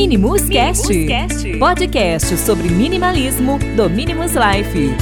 Minimus, 0.00 0.48
Cast, 0.48 1.06
Cast, 1.08 1.58
podcast 1.58 2.36
sobre 2.36 2.68
minimalismo 2.68 3.58
do 3.74 3.90
Minimus 3.90 4.32
Life. 4.32 4.94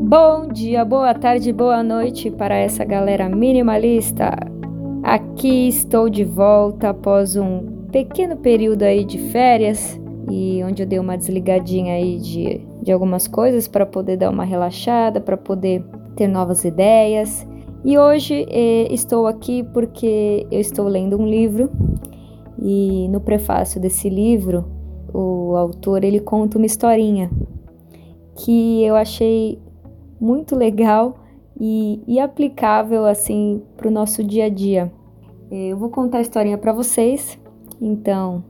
Bom 0.00 0.48
dia, 0.50 0.82
boa 0.82 1.12
tarde, 1.12 1.52
boa 1.52 1.82
noite 1.82 2.30
para 2.30 2.54
essa 2.54 2.86
galera 2.86 3.28
minimalista. 3.28 4.34
Aqui 5.02 5.68
estou 5.68 6.08
de 6.08 6.24
volta 6.24 6.88
após 6.88 7.36
um 7.36 7.75
pequeno 7.90 8.36
período 8.36 8.82
aí 8.82 9.04
de 9.04 9.18
férias 9.30 10.00
e 10.30 10.62
onde 10.64 10.82
eu 10.82 10.86
dei 10.86 10.98
uma 10.98 11.16
desligadinha 11.16 11.94
aí 11.94 12.18
de, 12.18 12.60
de 12.82 12.92
algumas 12.92 13.28
coisas 13.28 13.68
para 13.68 13.86
poder 13.86 14.16
dar 14.16 14.30
uma 14.30 14.44
relaxada, 14.44 15.20
para 15.20 15.36
poder 15.36 15.84
ter 16.16 16.26
novas 16.26 16.64
ideias. 16.64 17.46
E 17.84 17.96
hoje 17.96 18.46
eh, 18.50 18.92
estou 18.92 19.26
aqui 19.26 19.62
porque 19.62 20.46
eu 20.50 20.60
estou 20.60 20.88
lendo 20.88 21.16
um 21.16 21.26
livro 21.26 21.70
e 22.60 23.06
no 23.08 23.20
prefácio 23.20 23.80
desse 23.80 24.08
livro 24.08 24.64
o 25.12 25.54
autor 25.56 26.02
ele 26.02 26.20
conta 26.20 26.58
uma 26.58 26.66
historinha 26.66 27.30
que 28.34 28.82
eu 28.84 28.96
achei 28.96 29.58
muito 30.20 30.56
legal 30.56 31.16
e, 31.58 32.02
e 32.06 32.18
aplicável 32.18 33.06
assim 33.06 33.62
para 33.76 33.88
o 33.88 33.90
nosso 33.90 34.22
dia 34.24 34.46
a 34.46 34.48
dia. 34.48 34.92
Eu 35.50 35.76
vou 35.76 35.90
contar 35.90 36.18
a 36.18 36.22
historinha 36.22 36.58
para 36.58 36.72
vocês 36.72 37.38
então, 37.80 38.44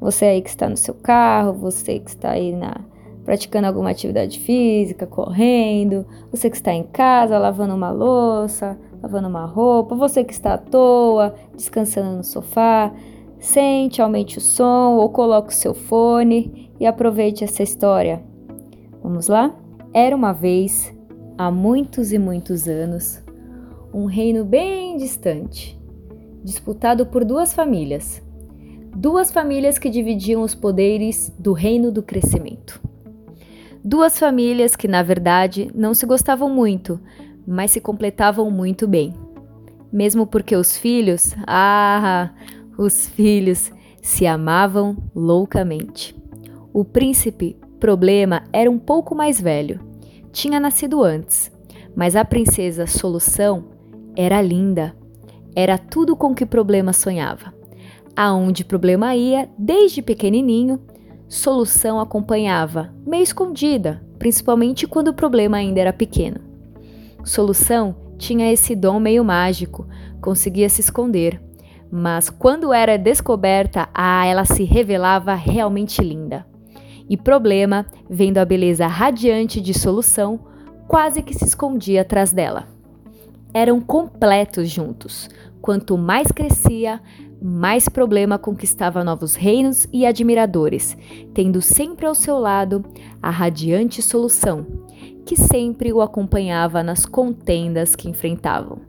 você 0.00 0.26
aí 0.26 0.42
que 0.42 0.48
está 0.48 0.68
no 0.68 0.76
seu 0.76 0.94
carro, 0.94 1.52
você 1.52 1.98
que 1.98 2.10
está 2.10 2.30
aí 2.30 2.52
na 2.52 2.76
praticando 3.24 3.66
alguma 3.66 3.90
atividade 3.90 4.40
física, 4.40 5.06
correndo, 5.06 6.06
você 6.32 6.48
que 6.48 6.56
está 6.56 6.72
em 6.72 6.82
casa 6.82 7.38
lavando 7.38 7.74
uma 7.74 7.90
louça, 7.90 8.78
lavando 9.02 9.28
uma 9.28 9.44
roupa, 9.44 9.94
você 9.94 10.24
que 10.24 10.32
está 10.32 10.54
à 10.54 10.58
toa, 10.58 11.34
descansando 11.54 12.16
no 12.16 12.24
sofá, 12.24 12.90
sente, 13.38 14.00
aumente 14.00 14.38
o 14.38 14.40
som 14.40 14.96
ou 14.96 15.10
coloque 15.10 15.52
o 15.52 15.54
seu 15.54 15.74
fone 15.74 16.72
e 16.80 16.86
aproveite 16.86 17.44
essa 17.44 17.62
história. 17.62 18.24
Vamos 19.02 19.28
lá? 19.28 19.54
Era 19.92 20.16
uma 20.16 20.32
vez, 20.32 20.90
há 21.36 21.50
muitos 21.50 22.12
e 22.12 22.18
muitos 22.18 22.66
anos, 22.66 23.22
um 23.92 24.06
reino 24.06 24.42
bem 24.42 24.96
distante, 24.96 25.78
disputado 26.42 27.04
por 27.04 27.26
duas 27.26 27.52
famílias 27.52 28.26
duas 28.94 29.30
famílias 29.30 29.78
que 29.78 29.90
dividiam 29.90 30.42
os 30.42 30.54
poderes 30.54 31.32
do 31.38 31.52
reino 31.52 31.90
do 31.90 32.02
crescimento. 32.02 32.80
Duas 33.84 34.18
famílias 34.18 34.74
que, 34.74 34.88
na 34.88 35.02
verdade, 35.02 35.70
não 35.74 35.94
se 35.94 36.04
gostavam 36.04 36.50
muito, 36.50 37.00
mas 37.46 37.70
se 37.70 37.80
completavam 37.80 38.50
muito 38.50 38.86
bem. 38.86 39.14
Mesmo 39.92 40.26
porque 40.26 40.54
os 40.56 40.76
filhos, 40.76 41.34
ah, 41.46 42.30
os 42.76 43.08
filhos, 43.08 43.72
se 44.02 44.26
amavam 44.26 44.96
loucamente. 45.14 46.14
O 46.72 46.84
príncipe, 46.84 47.56
problema, 47.80 48.44
era 48.52 48.70
um 48.70 48.78
pouco 48.78 49.14
mais 49.14 49.40
velho. 49.40 49.80
Tinha 50.32 50.60
nascido 50.60 51.02
antes, 51.02 51.50
mas 51.96 52.16
a 52.16 52.24
princesa 52.24 52.86
Solução 52.86 53.64
era 54.14 54.42
linda. 54.42 54.94
Era 55.54 55.78
tudo 55.78 56.16
com 56.16 56.34
que 56.34 56.44
problema 56.44 56.92
sonhava. 56.92 57.57
Aonde 58.20 58.64
problema 58.64 59.14
ia, 59.14 59.48
desde 59.56 60.02
pequenininho, 60.02 60.80
solução 61.28 62.00
acompanhava, 62.00 62.92
meio 63.06 63.22
escondida, 63.22 64.02
principalmente 64.18 64.88
quando 64.88 65.06
o 65.06 65.14
problema 65.14 65.58
ainda 65.58 65.78
era 65.78 65.92
pequeno. 65.92 66.40
Solução 67.22 67.94
tinha 68.18 68.52
esse 68.52 68.74
dom 68.74 68.98
meio 68.98 69.24
mágico, 69.24 69.86
conseguia 70.20 70.68
se 70.68 70.80
esconder, 70.80 71.40
mas 71.92 72.28
quando 72.28 72.72
era 72.72 72.98
descoberta, 72.98 73.88
ah, 73.94 74.26
ela 74.26 74.44
se 74.44 74.64
revelava 74.64 75.36
realmente 75.36 76.02
linda. 76.02 76.44
E 77.08 77.16
problema, 77.16 77.86
vendo 78.10 78.38
a 78.38 78.44
beleza 78.44 78.88
radiante 78.88 79.60
de 79.60 79.78
solução, 79.78 80.40
quase 80.88 81.22
que 81.22 81.34
se 81.34 81.44
escondia 81.44 82.02
atrás 82.02 82.32
dela. 82.32 82.66
Eram 83.54 83.80
completos 83.80 84.68
juntos. 84.68 85.30
Quanto 85.60 85.96
mais 85.96 86.32
crescia, 86.32 87.00
mais 87.40 87.88
problema 87.88 88.38
conquistava 88.38 89.04
novos 89.04 89.34
reinos 89.34 89.86
e 89.92 90.04
admiradores, 90.04 90.96
tendo 91.32 91.62
sempre 91.62 92.06
ao 92.06 92.14
seu 92.14 92.38
lado 92.38 92.84
a 93.22 93.30
radiante 93.30 94.02
solução, 94.02 94.66
que 95.24 95.36
sempre 95.36 95.92
o 95.92 96.00
acompanhava 96.00 96.82
nas 96.82 97.06
contendas 97.06 97.94
que 97.94 98.08
enfrentavam. 98.08 98.80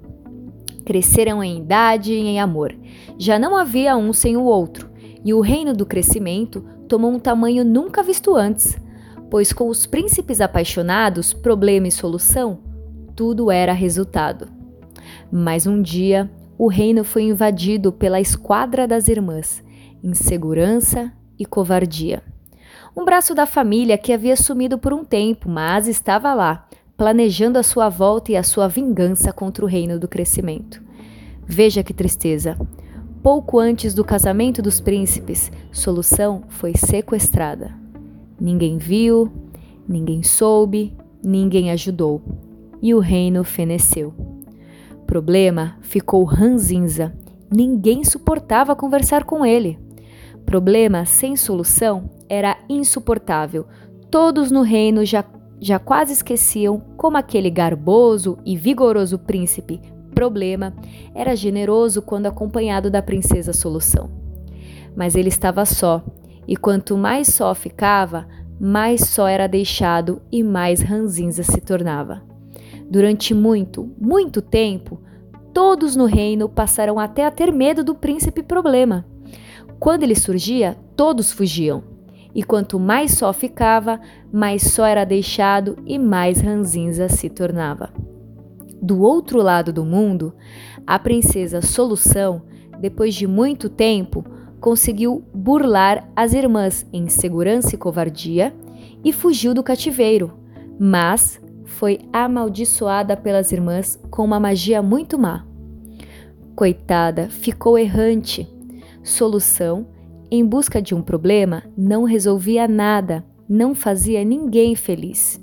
Cresceram 0.86 1.44
em 1.44 1.59
idade 1.59 2.14
e 2.14 2.18
em 2.18 2.40
amor. 2.40 2.76
Já 3.18 3.38
não 3.38 3.56
havia 3.56 3.96
um 3.96 4.12
sem 4.12 4.36
o 4.36 4.44
outro, 4.44 4.90
e 5.24 5.34
o 5.34 5.42
reino 5.42 5.74
do 5.74 5.86
crescimento 5.86 6.64
tomou 6.88 7.12
um 7.12 7.20
tamanho 7.20 7.64
nunca 7.64 8.02
visto 8.02 8.36
antes, 8.36 8.78
pois 9.30 9.54
com 9.54 9.68
os 9.68 9.86
príncipes 9.86 10.42
apaixonados, 10.42 11.34
problema 11.34 11.88
e 11.88 11.92
solução, 11.92 12.59
tudo 13.16 13.52
era 13.52 13.74
resultado. 13.74 14.48
Mas 15.32 15.68
um 15.68 15.82
dia, 15.82 16.32
o 16.59 16.68
reino 16.68 17.06
foi 17.06 17.24
invadido 17.24 17.90
pela 17.90 18.20
esquadra 18.20 18.86
das 18.86 19.08
irmãs, 19.08 19.64
insegurança 20.03 21.09
e 21.40 21.46
covardia. 21.46 22.22
Um 22.96 23.06
braço 23.06 23.34
da 23.34 23.46
família 23.46 23.97
que 23.97 24.12
havia 24.12 24.36
sumido 24.36 24.78
por 24.78 24.92
um 24.92 25.06
tempo, 25.06 25.47
mas 25.47 25.88
estava 25.88 26.34
lá, 26.34 26.68
planejando 26.97 27.58
a 27.58 27.64
sua 27.64 27.88
volta 27.88 28.34
e 28.34 28.36
a 28.36 28.44
sua 28.44 28.68
vingança 28.68 29.31
contra 29.31 29.64
o 29.64 29.68
reino 29.70 29.97
do 29.97 30.06
crescimento. 30.06 30.84
Veja 31.47 31.81
que 31.81 31.94
tristeza. 31.94 32.58
Pouco 33.24 33.58
antes 33.58 33.94
do 33.94 34.03
casamento 34.03 34.62
dos 34.62 34.81
príncipes, 34.81 35.50
Solução 35.72 36.44
foi 36.50 36.74
sequestrada. 36.76 37.74
Ninguém 38.38 38.78
viu, 38.78 39.31
ninguém 39.88 40.24
soube, 40.24 40.94
ninguém 41.24 41.72
ajudou. 41.72 42.22
E 42.81 42.94
o 42.94 43.00
reino 43.00 43.46
feneceu 43.46 44.28
problema 45.09 45.75
ficou 45.81 46.24
ranzinza. 46.24 47.12
Ninguém 47.52 48.03
suportava 48.03 48.75
conversar 48.75 49.24
com 49.24 49.44
ele. 49.44 49.80
Problema 50.46 51.03
sem 51.03 51.36
solução 51.36 52.12
era 52.30 52.56
insuportável. 52.70 53.66
Todos 54.12 54.52
no 54.52 54.62
reino 54.62 55.03
já, 55.03 55.25
já 55.59 55.80
quase 55.80 56.14
esqueciam 56.14 56.80
como 56.96 57.18
aquele 57.18 57.50
garboso 57.50 58.38
e 58.46 58.56
vigoroso 58.56 59.18
príncipe 59.18 59.81
Problema 60.14 60.75
era 61.16 61.36
generoso 61.36 62.03
quando 62.03 62.28
acompanhado 62.28 62.91
da 62.91 63.02
princesa 63.02 63.52
Solução. 63.52 64.12
Mas 64.96 65.16
ele 65.16 65.30
estava 65.30 65.66
só, 65.66 66.03
e 66.47 66.56
quanto 66.56 66.96
mais 66.97 67.30
só 67.30 67.56
ficava, 67.56 68.28
mais 68.59 69.02
só 69.08 69.28
era 69.28 69.47
deixado 69.47 70.22
e 70.31 70.44
mais 70.44 70.81
ranzinza 70.81 71.41
se 71.41 71.62
tornava. 71.62 72.28
Durante 72.90 73.34
muito, 73.34 73.92
muito 74.00 74.42
tempo, 74.42 75.00
todos 75.54 75.96
no 75.96 76.06
reino 76.06 76.50
passaram 76.50 76.98
até 76.98 77.26
a 77.26 77.32
ter 77.32 77.54
medo 77.54 77.84
do 77.84 77.94
príncipe 77.94 78.42
problema. 78.42 79.06
Quando 79.80 80.04
ele 80.04 80.16
surgia, 80.16 80.76
todos 80.96 81.32
fugiam. 81.32 81.84
E 82.34 82.44
quanto 82.44 82.80
mais 82.80 83.12
só 83.12 83.32
ficava, 83.32 84.00
mais 84.32 84.64
só 84.64 84.86
era 84.86 85.06
deixado 85.06 85.78
e 85.86 86.00
mais 86.00 86.42
ranzinza 86.42 87.08
se 87.10 87.30
tornava. 87.30 87.92
Do 88.82 89.02
outro 89.02 89.42
lado 89.42 89.74
do 89.74 89.84
mundo, 89.84 90.34
a 90.86 90.98
princesa 90.98 91.62
Solução, 91.62 92.44
depois 92.80 93.14
de 93.14 93.28
muito 93.28 93.70
tempo, 93.70 94.24
conseguiu 94.60 95.24
burlar 95.34 96.09
as 96.16 96.34
irmãs 96.34 96.88
em 96.92 97.08
segurança 97.08 97.76
e 97.76 97.78
covardia 97.78 98.53
e 99.03 99.12
fugiu 99.12 99.53
do 99.53 99.64
cativeiro. 99.64 100.34
Mas 100.80 101.42
foi 101.70 102.00
amaldiçoada 102.12 103.16
pelas 103.16 103.52
irmãs 103.52 103.98
com 104.10 104.26
uma 104.26 104.40
magia 104.40 104.82
muito 104.82 105.18
má. 105.18 105.46
Coitada, 106.56 107.30
ficou 107.30 107.78
errante. 107.78 108.48
Solução: 109.04 109.88
em 110.32 110.44
busca 110.46 110.82
de 110.82 110.96
um 110.96 111.02
problema, 111.02 111.64
não 111.78 112.04
resolvia 112.04 112.68
nada, 112.68 113.24
não 113.48 113.74
fazia 113.76 114.26
ninguém 114.26 114.76
feliz. 114.76 115.40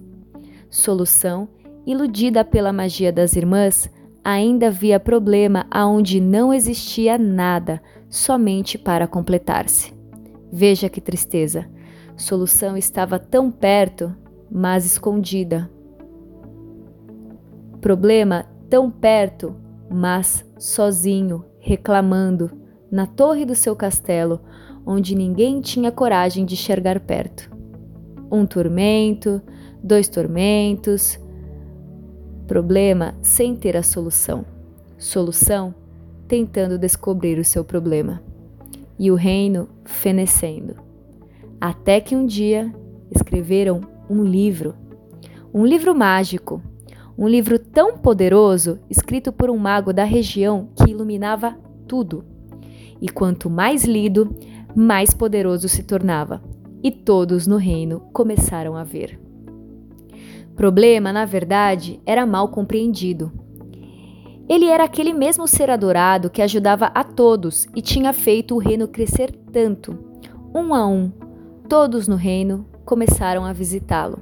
Solução: 0.69 1.49
iludida 1.87 2.45
pela 2.45 2.73
magia 2.73 3.13
das 3.13 3.35
irmãs, 3.37 3.89
ainda 4.23 4.71
via 4.71 4.99
problema 4.99 5.65
aonde 5.71 6.21
não 6.21 6.53
existia 6.53 7.17
nada, 7.17 7.81
somente 8.11 8.77
para 8.77 9.07
completar-se. 9.07 9.95
Veja 10.53 10.89
que 10.89 11.01
tristeza. 11.01 11.67
Solução 12.17 12.77
estava 12.77 13.19
tão 13.19 13.51
perto, 13.51 14.15
mas 14.51 14.85
escondida 14.85 15.71
problema 17.87 18.45
tão 18.69 18.91
perto, 18.91 19.55
mas 19.89 20.45
sozinho, 20.59 21.45
reclamando, 21.61 22.51
na 22.91 23.07
torre 23.07 23.45
do 23.45 23.55
seu 23.55 23.77
castelo, 23.77 24.41
onde 24.85 25.15
ninguém 25.15 25.61
tinha 25.61 25.93
coragem 25.93 26.45
de 26.45 26.57
chegar 26.57 26.99
perto. 26.99 27.49
Um 28.29 28.45
tormento, 28.45 29.41
dois 29.81 30.09
tormentos. 30.09 31.17
Problema 32.49 33.15
sem 33.23 33.55
ter 33.55 33.77
a 33.77 33.85
solução. 33.85 34.45
Solução 34.99 35.73
tentando 36.27 36.77
descobrir 36.77 37.39
o 37.39 37.45
seu 37.45 37.65
problema. 37.65 38.21
E 38.99 39.13
o 39.13 39.15
reino 39.15 39.69
fenecendo. 39.85 40.75
Até 41.61 42.01
que 42.01 42.17
um 42.17 42.27
dia 42.27 42.69
escreveram 43.15 43.81
um 44.11 44.25
livro. 44.25 44.75
Um 45.55 45.65
livro 45.65 45.95
mágico. 45.95 46.61
Um 47.19 47.27
livro 47.27 47.59
tão 47.59 47.97
poderoso, 47.97 48.79
escrito 48.91 49.33
por 49.33 49.49
um 49.49 49.57
mago 49.57 49.91
da 49.91 50.05
região 50.05 50.69
que 50.77 50.91
iluminava 50.91 51.57
tudo. 51.89 52.25
E 53.01 53.09
quanto 53.09 53.49
mais 53.49 53.85
lido, 53.85 54.37
mais 54.75 55.15
poderoso 55.15 55.67
se 55.67 55.83
tornava. 55.83 56.43
E 56.83 56.91
todos 56.91 57.47
no 57.47 57.57
reino 57.57 58.01
começaram 58.13 58.77
a 58.77 58.85
ver. 58.85 59.19
Problema, 60.55 61.11
na 61.11 61.25
verdade, 61.25 62.01
era 62.05 62.27
mal 62.27 62.49
compreendido. 62.49 63.33
Ele 64.47 64.67
era 64.67 64.85
aquele 64.85 65.15
mesmo 65.15 65.49
ser 65.49 65.71
adorado 65.71 66.29
que 66.29 66.43
ajudava 66.43 66.87
a 66.87 67.03
todos 67.03 67.67
e 67.75 67.81
tinha 67.81 68.13
feito 68.13 68.55
o 68.55 68.59
reino 68.59 68.87
crescer 68.87 69.33
tanto. 69.51 69.99
Um 70.55 70.75
a 70.75 70.87
um, 70.87 71.11
todos 71.67 72.07
no 72.07 72.15
reino 72.15 72.67
começaram 72.85 73.45
a 73.45 73.55
visitá-lo. 73.55 74.19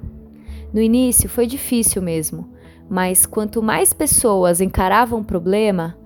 No 0.73 0.81
início 0.81 1.29
foi 1.29 1.46
difícil 1.46 2.00
mesmo, 2.00 2.54
mas 2.88 3.26
quanto 3.26 3.62
mais 3.62 3.92
pessoas 3.92 4.60
encaravam 4.60 5.20
o 5.20 5.25
problema, 5.25 5.96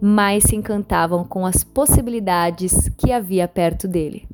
mais 0.00 0.44
se 0.44 0.56
encantavam 0.56 1.24
com 1.24 1.44
as 1.44 1.64
possibilidades 1.64 2.88
que 2.96 3.12
havia 3.12 3.48
perto 3.48 3.88
dele. 3.88 4.28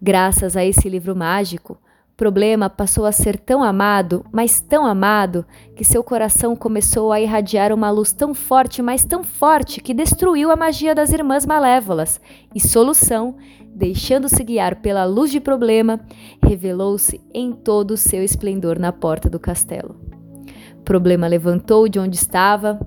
Graças 0.00 0.56
a 0.56 0.64
esse 0.64 0.88
livro 0.88 1.14
mágico, 1.14 1.78
problema 2.16 2.68
passou 2.68 3.06
a 3.06 3.12
ser 3.12 3.38
tão 3.38 3.62
amado, 3.62 4.24
mas 4.30 4.60
tão 4.60 4.84
amado, 4.84 5.44
que 5.74 5.82
seu 5.82 6.04
coração 6.04 6.54
começou 6.54 7.12
a 7.12 7.20
irradiar 7.20 7.72
uma 7.72 7.90
luz 7.90 8.12
tão 8.12 8.34
forte, 8.34 8.82
mas 8.82 9.04
tão 9.04 9.24
forte, 9.24 9.80
que 9.80 9.94
destruiu 9.94 10.50
a 10.50 10.56
magia 10.56 10.94
das 10.94 11.12
irmãs 11.12 11.46
malévolas. 11.46 12.20
E 12.54 12.60
solução, 12.60 13.36
deixando-se 13.74 14.44
guiar 14.44 14.76
pela 14.76 15.06
luz 15.06 15.30
de 15.30 15.40
problema, 15.40 15.98
revelou-se 16.44 17.20
em 17.32 17.52
todo 17.52 17.92
o 17.92 17.96
seu 17.96 18.22
esplendor 18.22 18.78
na 18.78 18.92
porta 18.92 19.30
do 19.30 19.40
castelo. 19.40 20.09
Problema 20.84 21.26
levantou 21.26 21.88
de 21.88 21.98
onde 21.98 22.16
estava, 22.16 22.80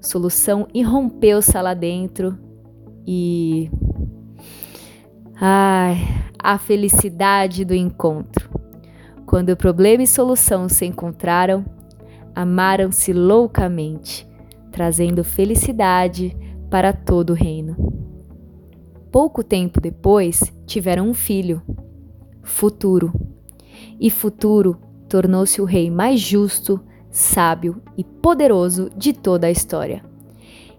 solução 0.00 0.68
irrompeu-se 0.72 1.60
lá 1.60 1.74
dentro 1.74 2.38
e. 3.06 3.70
Ai, 5.40 5.96
a 6.38 6.58
felicidade 6.58 7.64
do 7.64 7.74
encontro. 7.74 8.48
Quando 9.26 9.50
o 9.50 9.56
problema 9.56 10.02
e 10.02 10.06
solução 10.06 10.68
se 10.68 10.86
encontraram, 10.86 11.64
amaram-se 12.34 13.12
loucamente, 13.12 14.28
trazendo 14.70 15.24
felicidade 15.24 16.36
para 16.70 16.92
todo 16.92 17.30
o 17.30 17.34
reino. 17.34 17.76
Pouco 19.10 19.42
tempo 19.42 19.80
depois, 19.80 20.52
tiveram 20.66 21.08
um 21.08 21.14
filho, 21.14 21.62
Futuro. 22.42 23.12
E 23.98 24.10
Futuro 24.10 24.76
tornou-se 25.08 25.60
o 25.62 25.64
rei 25.64 25.90
mais 25.90 26.20
justo, 26.20 26.80
sábio 27.14 27.80
e 27.96 28.02
poderoso 28.02 28.90
de 28.96 29.12
toda 29.12 29.46
a 29.46 29.50
história. 29.50 30.04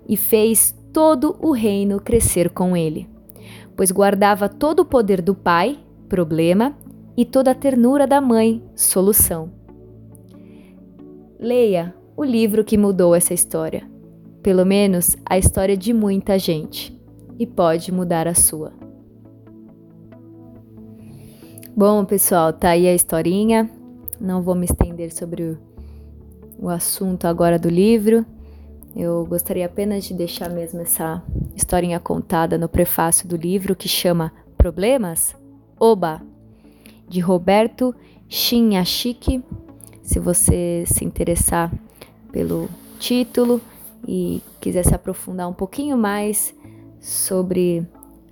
E 0.05 0.17
fez 0.17 0.75
todo 0.91 1.37
o 1.39 1.51
reino 1.51 2.01
crescer 2.01 2.49
com 2.49 2.75
ele, 2.75 3.07
pois 3.75 3.89
guardava 3.89 4.49
todo 4.49 4.81
o 4.81 4.85
poder 4.85 5.21
do 5.21 5.33
pai, 5.33 5.79
problema, 6.09 6.75
e 7.15 7.23
toda 7.23 7.51
a 7.51 7.55
ternura 7.55 8.05
da 8.05 8.19
mãe, 8.19 8.61
solução. 8.75 9.49
Leia 11.39 11.95
o 12.17 12.23
livro 12.23 12.65
que 12.65 12.77
mudou 12.77 13.15
essa 13.15 13.33
história, 13.33 13.89
pelo 14.43 14.65
menos 14.65 15.15
a 15.25 15.37
história 15.37 15.77
de 15.77 15.93
muita 15.93 16.37
gente, 16.37 16.93
e 17.39 17.47
pode 17.47 17.93
mudar 17.93 18.27
a 18.27 18.35
sua. 18.35 18.73
Bom, 21.73 22.03
pessoal, 22.03 22.51
tá 22.51 22.71
aí 22.71 22.87
a 22.87 22.93
historinha. 22.93 23.69
Não 24.19 24.41
vou 24.41 24.55
me 24.55 24.65
estender 24.65 25.13
sobre 25.13 25.43
o, 25.43 25.57
o 26.57 26.69
assunto 26.69 27.25
agora 27.25 27.59
do 27.59 27.69
livro. 27.69 28.25
Eu 28.95 29.25
gostaria 29.25 29.65
apenas 29.65 30.05
de 30.05 30.13
deixar 30.13 30.49
mesmo 30.49 30.81
essa 30.81 31.21
historinha 31.55 31.99
contada 31.99 32.57
no 32.57 32.69
prefácio 32.69 33.27
do 33.27 33.35
livro 33.35 33.75
que 33.75 33.89
chama 33.89 34.31
Problemas? 34.57 35.35
Oba! 35.79 36.21
de 37.07 37.19
Roberto 37.19 37.95
Shinyashiki. 38.27 39.43
Se 40.01 40.19
você 40.19 40.83
se 40.87 41.03
interessar 41.03 41.71
pelo 42.31 42.69
título 42.99 43.61
e 44.07 44.41
quiser 44.59 44.85
se 44.85 44.93
aprofundar 44.93 45.49
um 45.49 45.53
pouquinho 45.53 45.97
mais 45.97 46.53
sobre 46.99 47.85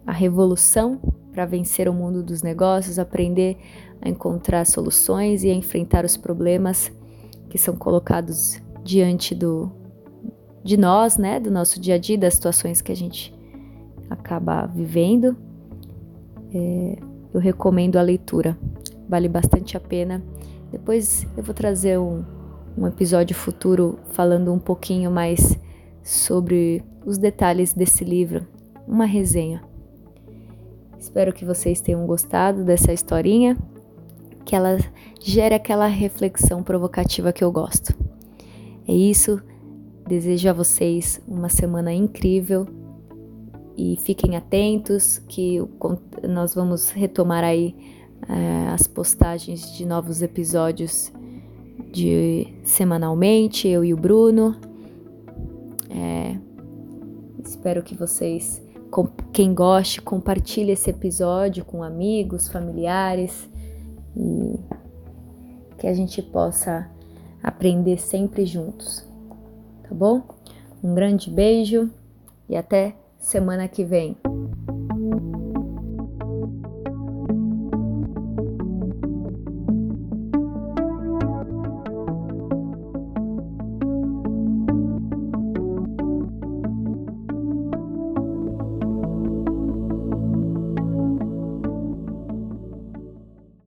a 0.05 0.11
revolução 0.11 0.99
para 1.31 1.45
vencer 1.45 1.87
o 1.89 1.93
mundo 1.93 2.21
dos 2.21 2.43
negócios, 2.43 2.99
aprender 2.99 3.57
a 4.01 4.09
encontrar 4.09 4.65
soluções 4.65 5.43
e 5.43 5.49
a 5.49 5.53
enfrentar 5.53 6.05
os 6.05 6.15
problemas 6.15 6.91
que 7.53 7.59
são 7.59 7.75
colocados 7.75 8.59
diante 8.83 9.35
do 9.35 9.71
de 10.63 10.75
nós, 10.75 11.19
né, 11.19 11.39
do 11.39 11.51
nosso 11.51 11.79
dia 11.79 11.94
a 11.94 11.97
dia, 12.00 12.17
das 12.17 12.33
situações 12.33 12.81
que 12.81 12.91
a 12.91 12.95
gente 12.95 13.31
acaba 14.09 14.65
vivendo. 14.65 15.38
É, 16.51 16.97
eu 17.31 17.39
recomendo 17.39 17.97
a 17.97 18.01
leitura. 18.01 18.57
Vale 19.07 19.29
bastante 19.29 19.77
a 19.77 19.79
pena. 19.79 20.23
Depois 20.71 21.27
eu 21.38 21.44
vou 21.44 21.53
trazer 21.53 22.00
um, 22.00 22.25
um 22.75 22.88
episódio 22.88 23.35
futuro 23.35 24.00
falando 24.13 24.51
um 24.51 24.57
pouquinho 24.57 25.11
mais 25.11 25.55
sobre 26.01 26.83
os 27.05 27.19
detalhes 27.19 27.71
desse 27.71 28.03
livro, 28.03 28.47
uma 28.88 29.05
resenha. 29.05 29.61
Espero 30.97 31.31
que 31.31 31.45
vocês 31.45 31.79
tenham 31.79 32.07
gostado 32.07 32.63
dessa 32.63 32.91
historinha, 32.91 33.55
que 34.44 34.55
ela 34.55 34.79
gere 35.23 35.55
aquela 35.55 35.87
reflexão 35.87 36.61
provocativa 36.61 37.31
que 37.31 37.43
eu 37.43 37.51
gosto. 37.51 37.95
É 38.85 38.93
isso. 38.93 39.41
Desejo 40.05 40.49
a 40.49 40.53
vocês 40.53 41.21
uma 41.25 41.47
semana 41.47 41.93
incrível 41.93 42.67
e 43.77 43.97
fiquem 44.01 44.35
atentos 44.35 45.19
que 45.29 45.63
nós 46.27 46.53
vamos 46.53 46.89
retomar 46.89 47.41
aí 47.41 47.74
é, 48.27 48.67
as 48.74 48.86
postagens 48.86 49.71
de 49.77 49.86
novos 49.86 50.21
episódios 50.21 51.12
de 51.89 52.48
semanalmente, 52.63 53.65
eu 53.67 53.86
e 53.86 53.93
o 53.93 53.98
Bruno. 53.98 54.57
É, 55.89 56.38
espero 57.45 57.81
que 57.81 57.95
vocês, 57.95 58.62
com, 58.91 59.07
quem 59.31 59.53
goste, 59.53 60.01
compartilhe 60.01 60.71
esse 60.74 60.89
episódio 60.89 61.63
com 61.63 61.81
amigos, 61.81 62.50
familiares 62.50 63.50
e 64.17 64.59
que 65.74 65.88
a 65.88 65.94
gente 65.94 66.22
possa 66.22 66.89
aprender 67.42 67.98
sempre 68.00 68.46
juntos, 68.46 69.06
tá 69.84 69.94
bom? 69.94 70.22
Um 70.84 70.94
grande 70.94 71.30
beijo 71.30 71.89
e 72.48 72.56
até 72.56 72.96
semana 73.20 73.68
que 73.68 73.84
vem. 73.84 74.18